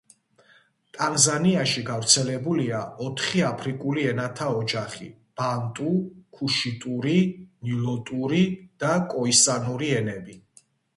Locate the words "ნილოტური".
7.71-8.45